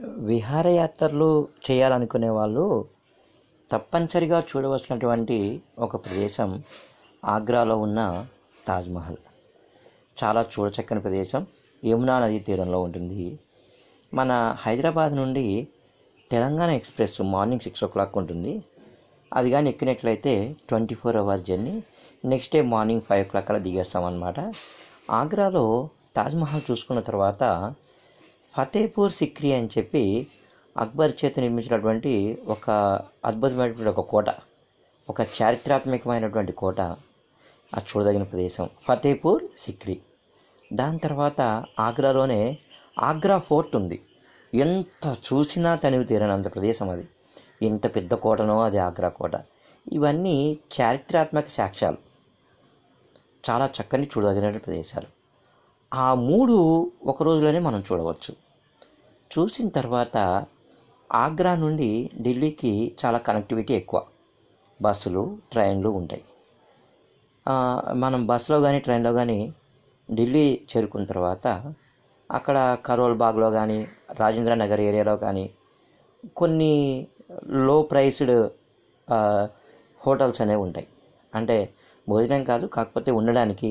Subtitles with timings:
[0.00, 2.84] విహారయాత్రలు చేయాలనుకునే వాళ్ళు
[3.70, 6.62] తప్పనిసరిగా చూడవలసినటువంటి ఒక ప్రదేశం
[7.24, 8.26] ఆగ్రాలో ఉన్న
[8.66, 9.16] తాజ్మహల్
[10.24, 11.46] చాలా చూడచక్కని ప్రదేశం.
[11.84, 13.38] యమునా నదీ తీరంలో ఉంటుంది.
[14.14, 15.68] మన హైదరాబాద్ నుండి
[16.30, 18.62] Telangana express morning six o'clock ఉంటుంది.
[19.32, 21.82] అది కానీ ఎక్కినట్లయితే twenty four hours journey.
[22.24, 24.52] Next day morning five o'clock అలా దిగేస్తామన్నమాట.
[25.10, 27.74] ఆగ్రాలో తాజ్మహల్ చూసుకున్న తర్వాత
[28.56, 30.26] ఫతేపూర్ సిక్రీ అని చెప్పి
[30.76, 32.70] అక్బర్ చేత నిర్మించినటువంటి ఒక
[33.24, 34.24] అద్భుతమైనటువంటి ఒక కోట
[35.08, 40.00] ఒక చారిత్రాత్మకమైనటువంటి కోట ఆ చూడదగిన ప్రదేశం ఫతేపూర్ సిక్రీ.
[40.72, 42.58] దాని తర్వాత ఆగ్రాలోనే
[42.98, 44.02] ఆగ్రా ఫోర్ట్ ఉంది.
[44.54, 47.08] ఎంత చూసినా తనివి తీరనంత ప్రదేశం అది.
[47.62, 49.32] ఎంత పెద్ద కోటనో అది ఆగ్రా కోట.
[49.92, 51.96] ఇవన్నీ చారిత్రాత్మక సాక్ష్యాలు.
[53.50, 55.06] చాలా చక్కని చూడదగిన ప్రదేశాలు.
[55.94, 58.45] ఆ మూడు ఒక రోజులోనే మనం చూడవచ్చు.
[59.30, 60.16] చూసిన తర్వాత
[61.10, 61.88] ఆగ్రా నుండి
[62.22, 63.98] ఢిల్లీకి చాలా కనెక్టివిటీ ఎక్కువ.
[64.80, 66.24] బస్సులు ట్రైన్లు ఉంటాయి.
[67.94, 69.38] మనం బస్సులో కానీ ట్రైన్లో కానీ
[70.08, 71.46] ఢిల్లీ చేరుకున్న తర్వాత
[72.30, 73.78] అక్కడ కరోల్ బాగ్లో కానీ
[74.20, 75.44] రాజేంద్ర నగర్ ఏరియాలో కానీ
[76.36, 76.72] కొన్ని
[77.66, 78.34] లో ప్రైస్డ్
[80.00, 80.88] హోటల్స్ అనేవి ఉంటాయి.
[81.32, 81.56] అంటే
[82.06, 83.70] భోజనం కాదు కాకపోతే ఉండడానికి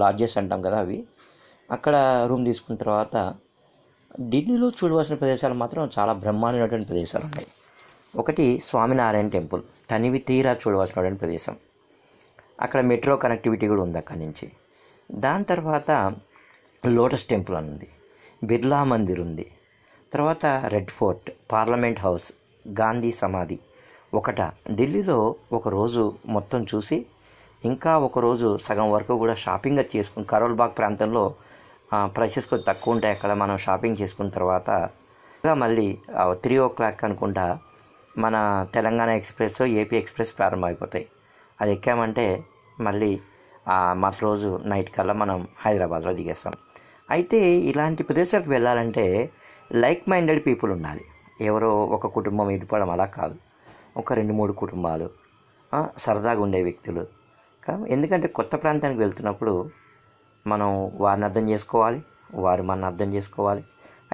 [0.00, 0.98] లాడ్జెస్ అంటాం కదా అవి.
[1.68, 1.94] అక్కడ
[2.30, 3.16] రూమ్ తీసుకున్న తర్వాత
[4.20, 7.46] ఢిల్లీలో చూడవలసిన ప్రదేశాలు మాత్రం చాలా బ్రహ్మాండమైనటువంటి ప్రదేశాలు ఉన్నాయి.
[8.16, 9.62] ఒకటి స్వామినారాయణ టెంపుల్.
[9.90, 11.56] తనివి తీరా చూడవలసినటువంటి ప్రదేశం.
[12.60, 14.52] అక్కడ మెట్రో కనెక్టివిటీ కూడా ఉంది అక్కడి నుంచి.
[15.12, 16.14] దాని తర్వాత
[16.86, 17.88] లోటస్ టెంపుల్ అని ఉంది.
[18.44, 19.52] బిర్లా మందిర్ ఉంది.
[20.12, 22.32] తర్వాత red fort parliament house
[22.68, 23.58] Gandhi సమాధి
[24.14, 24.40] ఒకట.
[24.72, 27.06] ఢిల్లీలో ఒకరోజు మొత్తం చూసి
[27.64, 31.34] ఇంకా ఒకరోజు సగం వరకు కూడా షాపింగ్ చేసుకుని కరోల్ బాగ్ ప్రాంతంలో
[32.14, 34.68] ప్రైసెస్ కొద్ది తక్కువ ఉంటాయి అక్కడ మనం షాపింగ్ చేసుకున్న తర్వాత
[35.44, 35.86] ఇంకా మళ్ళీ
[36.44, 37.44] త్రీ ఓ క్లాక్ అనుకుంటా
[38.18, 38.36] మన
[38.74, 41.06] తెలంగాణ ఎక్స్ప్రెస్ ఏపీ ఎక్స్ప్రెస్ ప్రారంభమైపోతాయి.
[41.60, 42.26] అది ఎక్కామంటే
[42.80, 43.12] మళ్ళీ
[44.02, 46.54] మరుసటి రోజు నైట్ కల్లా మనం హైదరాబాద్లో దిగేస్తాం.
[47.10, 47.40] అయితే
[47.70, 49.06] ఇలాంటి ప్రదేశాలకు వెళ్ళాలంటే
[49.84, 51.04] లైక్ మైండెడ్ పీపుల్ ఉండాలి.
[51.40, 53.36] ఎవరో ఒక కుటుంబం ఇడిపడం అలా కాదు.
[53.96, 55.08] ఒక రెండు మూడు కుటుంబాలు
[56.04, 57.04] సరదాగా ఉండే వ్యక్తులు.
[57.88, 59.54] ఎందుకంటే కొత్త ప్రాంతానికి వెళ్తున్నప్పుడు
[60.46, 60.68] మనం
[61.04, 62.00] వారిని అర్థం చేసుకోవాలి
[62.44, 63.62] వారు మనని అర్థం చేసుకోవాలి.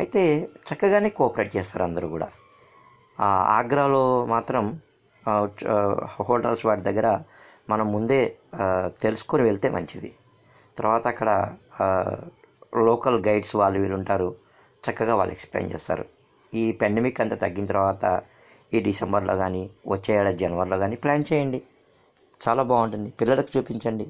[0.00, 0.22] అయితే
[0.68, 2.28] చక్కగానే కోఆపరేట్ చేస్తారు అందరూ కూడా.
[3.58, 4.02] ఆగ్రాలో
[4.34, 4.64] మాత్రం
[6.26, 7.08] హోటల్స్ వాటి దగ్గర
[7.70, 8.20] మనం ముందే
[9.04, 10.10] తెలుసుకొని వెళ్తే మంచిది.
[10.78, 11.30] తర్వాత అక్కడ
[12.88, 14.28] లోకల్ గైడ్స్ వాళ్ళు వీళ్ళు ఉంటారు
[14.84, 16.04] చక్కగా వాళ్ళు ఎక్స్ప్లెయిన్ చేస్తారు.
[16.60, 18.04] ఈ పెండమిక్ అంతా తగ్గిన తర్వాత
[18.74, 19.62] ఈ డిసెంబర్లో కానీ
[19.94, 21.60] వచ్చే ఏడాది జనవరిలో కానీ ప్లాన్ చేయండి.
[22.40, 23.10] చాలా బాగుంటుంది.
[23.20, 24.06] పిల్లలకు చూపించండి.